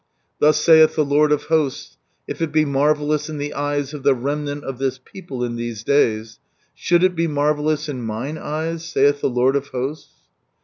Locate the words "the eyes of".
3.37-4.01